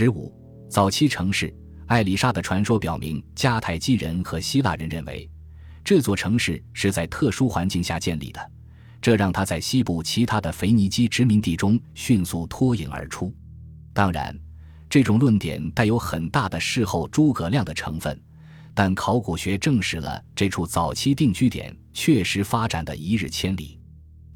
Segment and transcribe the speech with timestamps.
[0.00, 0.32] 十五，
[0.70, 1.52] 早期城市
[1.88, 5.28] 艾丽莎的传说表明，迦太基人和希腊人认为
[5.82, 8.40] 这座城市是在特殊环境下建立的，
[9.02, 13.34] 这让他在西部其他的腓尼基殖民地中迅速脱颖而出。
[13.92, 14.32] 当然，
[14.88, 18.16] 这种论点带有很大的事后诸葛亮的成分，
[18.74, 23.77] 但考古学证实了这处早期定居点确实发展的一日千里。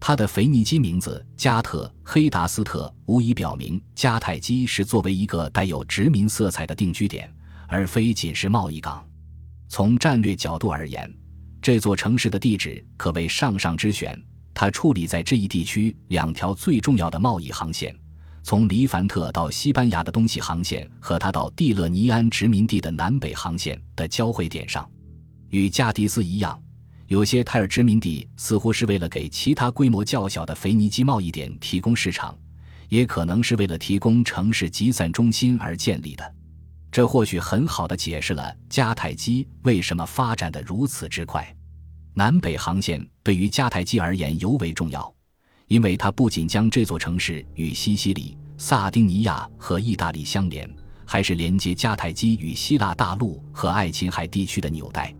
[0.04, 7.32] 它的腓尼基名字加特黑达斯特无疑表明迦太基是作为一个带有殖民色彩的定居点，
[7.68, 9.06] 而非仅是贸易港。
[9.68, 11.08] 从战略角度而言，
[11.62, 14.20] 这座城市的地址可谓上上之选。
[14.52, 17.96] 它矗立在这一地区两条最重要的贸易航线：
[18.42, 24.84] 从黎凡特到西班牙的东西航线和它到蒂勒尼安殖民地的南北航线的交汇点上。
[25.50, 26.60] 与加迪斯一样。
[27.12, 32.34] 有些泰尔殖民地似乎是为了给其他规模较小的腓尼基贸易点提供市场，
[32.88, 36.34] 也可能是为了提供城市集散中心而建立的。
[36.90, 41.46] 这或许很好的解释了迦太基为什么发展的如此之快。
[42.14, 45.14] 南北航线对于迦太基而言尤为重要，
[45.66, 50.66] 因为它不仅将这座城市与西西里、萨丁尼亚和意大利相连，
[51.04, 55.14] 还是连接迦太基与希腊大陆和爱琴海地区的纽带。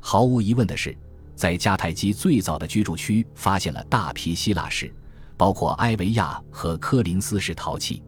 [0.00, 0.94] 毫无疑问的是。
[1.40, 4.94] 在迦太基最早的居住区发现了大批希腊式，
[5.38, 8.02] 包括埃维亚和科林斯式陶器。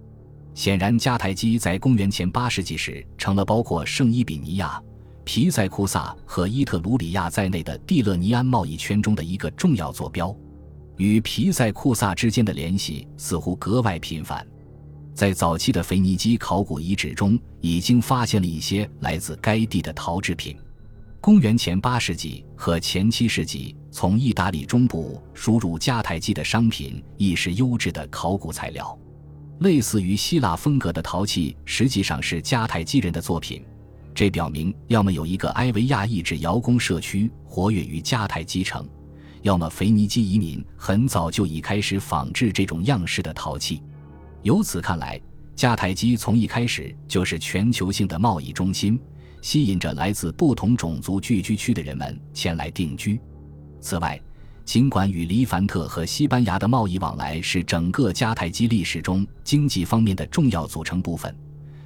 [0.53, 4.79] 显然，迦太基在公元前八世纪时成了包括圣伊比尼亚、
[5.25, 10.37] 皮塞库萨和伊特鲁里亚在内的蒂勒尼安贸易圈中的一个重要坐标。
[10.99, 14.47] 与皮塞库萨之间的联系似乎格外频繁。
[15.15, 20.55] 在早期的腓尼基考古遗址中，已经发现了一些来自该地的陶制品。
[21.23, 28.99] 公元前八世纪和前七世纪，从意大利中部输入迦太基的商品亦是优质的考古材料。
[29.61, 33.65] 类似于希腊风格的陶器，实际上是迦太基人的作品。
[34.13, 38.85] 这表明，要么有一个埃维亚意志窑工社区活跃于迦太基城，
[39.43, 43.81] 要么腓尼基移民很早就已开始仿制这种样式的陶器。
[44.43, 45.21] 由此看来，
[45.55, 48.99] 迦太基从一开始就是全球性的贸易中心。
[49.43, 53.21] 吸引着来自不同种族聚居区的人们前来定居。
[53.81, 54.19] 此外，
[54.65, 61.37] 尽管与黎凡特和西班牙的贸易往来是整个迦太基历史中经济方面的重要组成部分，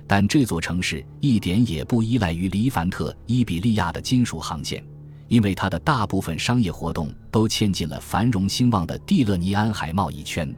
[0.06, 4.84] 但这座城市一点也不依赖于黎凡特伊比利亚的金属航线，
[5.26, 10.54] 因为它的大部分商业活动都嵌进了繁荣兴旺的蒂勒尼安海贸易圈。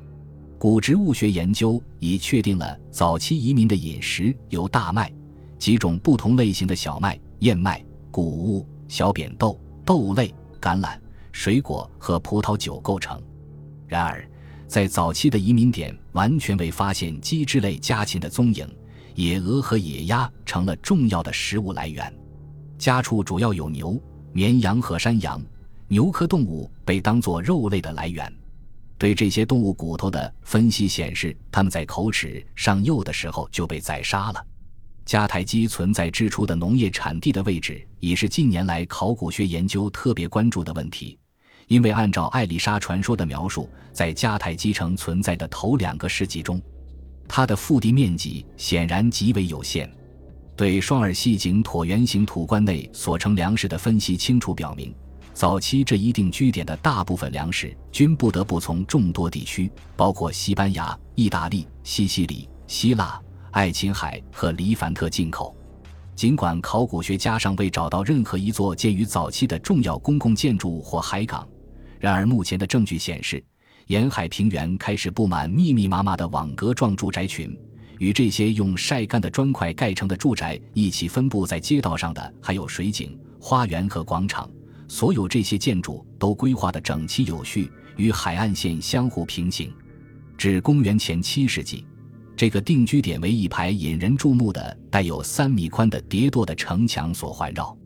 [0.58, 5.12] 古植物学研究已确定了早期移民的饮食由大麦。
[5.58, 10.98] 几种不同类型的小麦、燕麦、谷物、小扁豆、豆类、橄榄、
[11.32, 13.20] 水果和葡萄酒构成。
[13.86, 14.26] 然而，
[14.66, 18.68] 在早期的移民点完全未发现鸡之类家禽的踪影，
[19.14, 22.12] 野鹅和野鸭成了重要的食物来源。
[22.78, 24.00] 家畜主要有牛、
[24.32, 25.42] 绵羊和山羊。
[25.90, 28.30] 牛科动物被当作肉类的来源。
[28.98, 34.46] 对这些动物骨头的分析显示，它们在口齿上幼的时候就被宰杀了。
[35.08, 41.18] 迦太基存在之初的农业产地的位置，已是近年来考古学研究特别关注的问题。
[41.66, 46.60] 因为按照艾丽莎传说的描述，在迦太基城存在的头两个世纪中，
[47.26, 49.90] 它的腹地面积显然极为有限。
[50.54, 54.94] 对双耳细颈椭圆形土棺内所盛粮食的分析，清楚表明，
[55.32, 63.18] 早期这一定居点的大部分粮食均不得不从众多地区，包括西班牙、意大利、西西里、希腊。
[63.58, 65.52] 爱琴海和黎凡特进口，
[66.14, 71.44] 尽管考古学家尚未找到任何一座建于早期的重要公共建筑或海港，
[71.98, 73.44] 然而目前的证据显示，
[73.88, 77.52] 沿海平原开始布满密密麻麻的网格状住宅群。
[77.98, 84.48] 与这些用晒干的砖块盖成的住宅一起分布在街道上的，还有水井、花园和广场。
[84.86, 89.74] 所有这些建筑都规划得整齐有序，与海岸线相互平行。
[90.36, 91.84] 至公元前七世纪。
[92.38, 97.76] 这个定居点为一排引人注目的、带有三米宽的叠垛的城墙所环绕。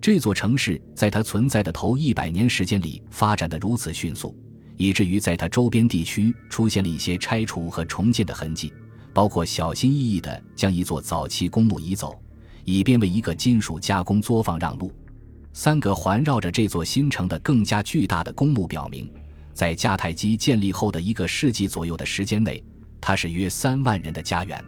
[0.00, 4.36] 这座城市在它存在的头一百年时间里发展的如此迅速，
[4.76, 8.72] 以至于在它周边地区出现了一些拆除和重建的痕迹，
[9.14, 12.20] 包括小心翼翼地将一座早期公墓移走，
[12.64, 14.90] 以便为一个金属加工作坊让路。
[15.52, 19.08] 三个环绕着这座新城的更加巨大的公墓表明，
[19.54, 22.60] 在迦太基建立后的一个世纪左右的时间内。
[23.02, 24.64] 它是约三万人的家园。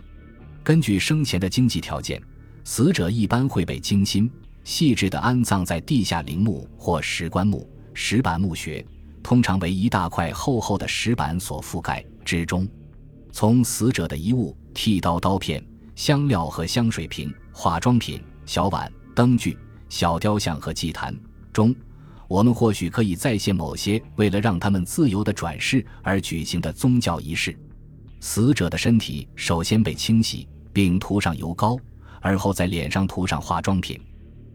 [0.62, 2.20] 根据生前的经济条件，
[2.64, 4.30] 死者一般会被精心
[4.64, 8.84] 细致地安葬在地下陵墓或石棺墓、石板墓穴，
[9.22, 12.66] 通常为一大块厚厚的石板所覆盖之中。
[13.30, 15.64] 从死者的遗物、剃刀、刀片、
[15.94, 19.56] 香料和香水瓶、化妆品、小碗、灯具、
[19.88, 21.14] 小雕像和祭坛
[21.52, 21.74] 中，
[22.26, 27.56] 我们或许可以再现某些为了让他们自由的转世而举行的宗教仪式。
[28.26, 31.76] 死者的身体首先被清洗，并涂上油膏，
[32.22, 34.00] 而后在脸上涂上化妆品。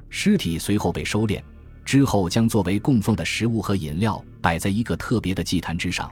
[0.10, 1.40] 尸体随后被收敛，
[1.86, 6.12] 之后将作为供奉的食物和饮料摆在一个特别的祭坛之上。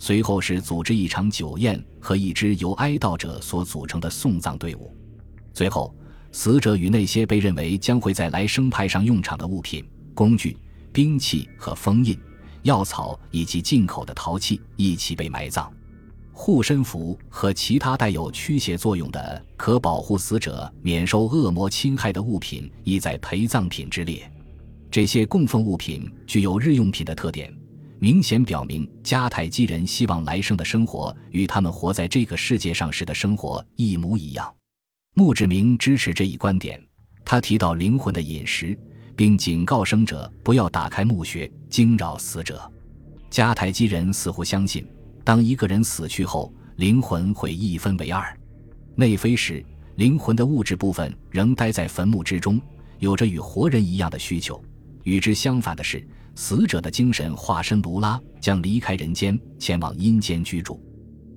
[0.00, 4.92] 随后是组织一场酒宴和一支由哀悼者所组成的送葬队伍。
[5.54, 5.94] 最后，
[6.32, 10.58] 死者与那些被认为将会在来生派上用场的物品、工具、
[10.92, 12.18] 兵器和封印、
[12.62, 15.72] 药草以及进口的陶器一起被埋葬。
[16.38, 24.30] 护身符和其他带有驱邪作用的、可保护死者免受恶魔侵害的物品，亦在陪葬品之列。
[24.90, 27.50] 这些供奉物品具有日用品的特点，
[27.98, 34.54] 明显表明迦太基人希望来生的生活与他们活在这个世界上时的生活一模一样。
[35.14, 36.78] 墓志铭支持这一观点，
[37.24, 38.78] 他提到灵魂的饮食，
[39.16, 42.70] 并警告生者不要打开墓穴惊扰死者。
[43.30, 44.86] 迦太基人似乎相信。
[45.26, 48.32] 当一个人死去后，灵魂会一分为二，
[48.94, 49.60] 内飞时，
[49.96, 52.60] 灵魂的物质部分仍待在坟墓之中，
[53.00, 54.62] 有着与活人一样的需求。
[55.02, 56.06] 与之相反的是，
[56.36, 60.80] 死者的精神化身卢拉将离开人间，前往阴间居住。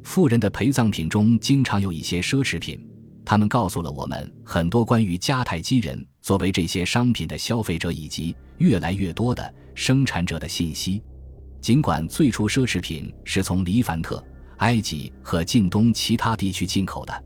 [0.04, 2.80] 富人的陪葬品中经常有一些奢侈品，
[3.26, 11.02] 他们告诉了我们很多关于迦太基人作为这些商品的消费者以及越来越多的生产者的信息。
[11.62, 14.24] 尽管最初奢侈品是从黎凡特、
[14.58, 17.24] 埃及和近东其他地区进口的，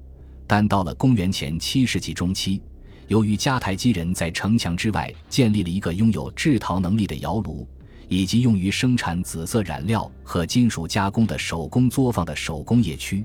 [0.48, 2.62] 但到了公元前七世纪中期，
[3.08, 7.68] 由于迦太基人在城墙之外建立了一个拥有制陶能力的窑炉，
[8.08, 13.24] 以及用于生产紫色染料和金属加工的手工作坊的手工业区，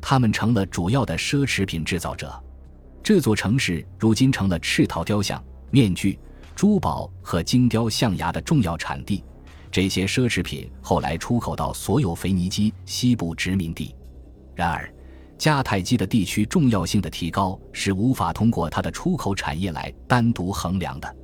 [0.00, 2.32] 他们成了主要的奢侈品制造者。
[3.02, 6.18] 这座城市如今成了赤陶雕像、面具、
[6.54, 9.22] 珠宝和精雕象牙的重要产地。
[9.74, 13.92] 这些奢侈品后来出口到所有腓尼基西部殖民地。
[14.54, 14.88] 然而，
[15.36, 21.16] 迦太基的地区重要性的提高是无法通过它的出口产业来单独衡量的。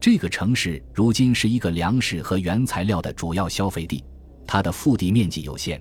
[0.00, 4.02] 这个城市如今是一个粮食和原材料的主要消费地，
[4.46, 5.78] 它的腹地面积有限，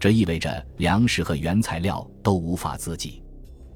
[0.00, 3.22] 这意味着粮食和原材料都无法自给。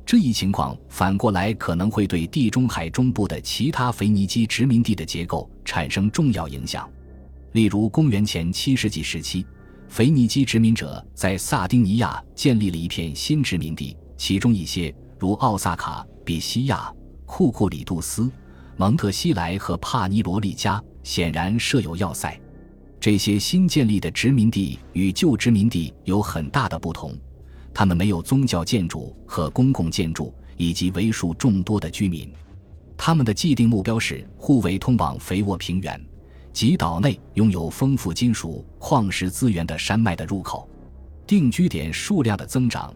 [0.06, 6.90] 这一情况反过来可能会对地中海中部的其他腓尼基殖民地的结构产生重要影响。
[7.52, 9.46] 例如，公元前七世纪时期，
[9.88, 16.90] 腓尼基殖民者在萨丁尼亚建立了一片新殖民地，其中一些如奥萨卡、比西亚、
[17.26, 18.30] 库库里杜斯、
[18.78, 22.40] 蒙特西莱和帕尼罗利加显然设有要塞。
[22.98, 27.14] 这些新建立的殖民地与旧殖民地有很大的不同，
[27.74, 32.32] 他们没有宗教建筑和公共建筑，以及为数众多的居民。
[32.96, 36.00] 他们的既定目标是护卫通往肥沃平原。
[36.52, 40.68] 及岛内拥有丰富金属矿石资源的山脉的入口，
[41.26, 42.94] 定居点数量的增长，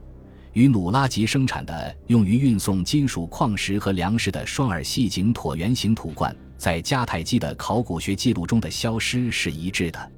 [0.52, 10.12] 与努拉吉生产的用于运送金属矿石和粮食的双耳细颈椭圆形土罐在迦太基的考古学记录中的消失是一致的。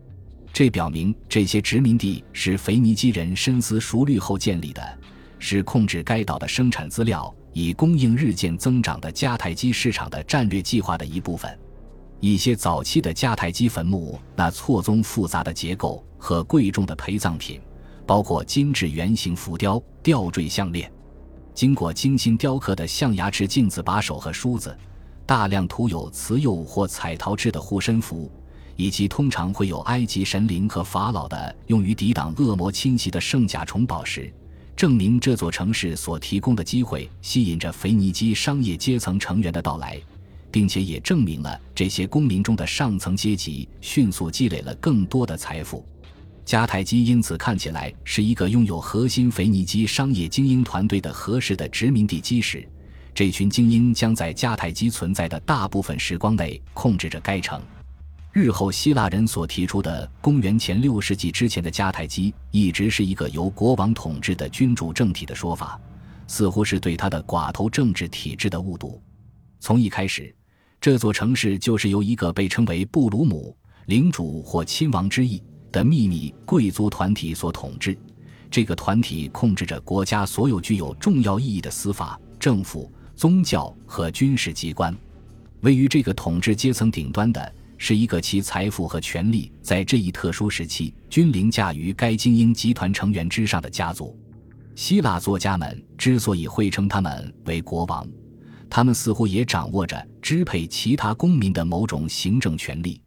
[0.53, 4.99] 这表明这些殖民地是腓尼基人深思熟虑后建立的，
[5.39, 11.57] 是控制该岛的生产资料以供应日渐增长的迦太基市场的战略计划的一部分。
[12.21, 17.61] 一些早期的迦太基坟墓那错综复杂的结构和贵重的陪葬品，
[18.05, 20.91] 包括精致圆形浮雕、吊坠项链、
[21.55, 24.77] 经过精心雕刻的象牙制镜子把手和梳子，
[25.25, 28.29] 大量涂有瓷釉或彩陶制的护身符，
[28.75, 34.33] 以及通常会有埃及神灵和法老的用于抵挡恶魔侵袭的圣甲虫宝石，
[34.75, 40.01] 证明这座城市所提供的机会吸引着腓尼基商业阶层成员的到来。
[40.51, 45.87] 并且也证明了这些公民中的上层阶级迅速积累了更多的财富。
[46.45, 52.67] 迦太基因此看起来是一个拥有核心腓尼基商业精英团队的合适的殖民地基石。
[53.15, 57.61] 这群精英将在迦太基存在的大部分时光内控制着该城。
[58.33, 65.79] 日后希腊人所提出的公元前六世纪之前的迦太基一直是一个由国王统治的君主政体的说法，
[66.27, 69.03] 似乎是对他的寡头政治体制的误读。
[69.61, 70.35] 从一开始。
[70.81, 73.57] 这座城市就是由一个被称为布鲁姆
[73.87, 75.43] 领主或亲王之意
[75.73, 77.99] 的秘密贵族团体所统治。
[78.51, 84.97] 这个团体控制着国家所有具有重要意义的司法、政府、宗教和军事机关。
[85.61, 94.17] 位于这个统治阶层顶端的是一个其财富和权力在这一特殊时期均凌驾于该精英集团成员之上的家族。
[94.77, 98.07] 希腊作家们之所以会称他们为国王，
[98.71, 103.01] 他们似乎也掌握着支配其他公民的某种行政权力，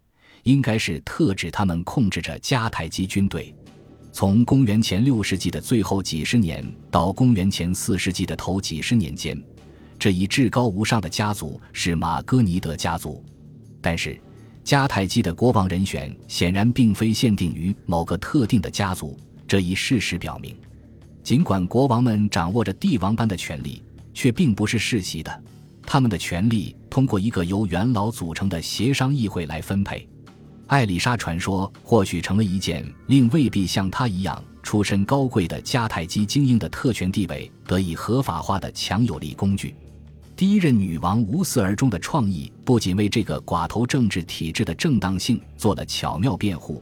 [0.44, 3.54] 应该是特指他们控制着迦太基军队。
[4.14, 9.42] 从公元前六世纪的最后几十年到公元前四世纪的头几十年间，
[9.98, 13.24] 这一至高无上的家族是马哥尼德家族。
[13.80, 14.20] 但是，
[14.66, 19.18] 迦太基的国王人选显然并非限定于某个特定的家族。
[19.48, 20.56] 这一事实表明，
[21.24, 23.82] 尽管国王们掌握着帝王般的权力，
[24.14, 25.44] 却并不是世袭的。
[25.84, 30.08] 他们的权力通过一个由元老组成的协商议会来分配。
[30.68, 39.76] 艾丽莎传说或许成了一件令未必像她一样出身高贵的迦太基精英的特权地位得以合法化的强有力工具。
[40.34, 46.82] 第一任女王无私而终的创意，不仅为这个寡头政治体制的正当性做了巧妙辩护，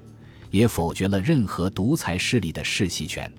[0.52, 3.30] 也否决了任何独裁势力的世袭权。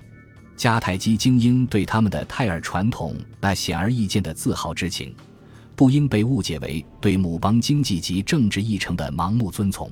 [0.60, 5.14] 迦太基精英对他们的泰尔传统那显而易见的自豪之情，
[5.74, 9.90] 不应被误解为对母邦经济及政治议程的盲目遵从。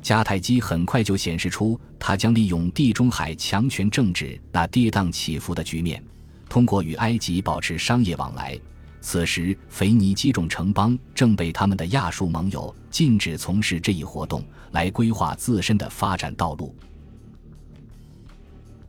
[0.00, 6.00] 迦太基很快就显示出，他将利用地中海强权政治那跌宕起伏的局面，
[6.48, 8.56] 通过与埃及保持商业往来。
[9.00, 16.72] 此时，腓尼基种城邦正被他们的亚述盟友禁止从事这一活动，来规划自身的发展道路。